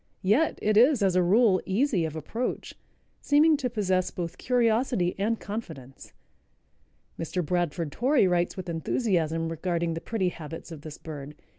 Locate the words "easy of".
1.63-2.15